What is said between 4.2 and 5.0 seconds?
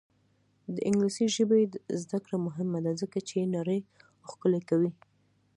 ښکلې کوي.